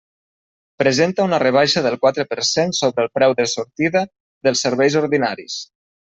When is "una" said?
1.29-1.39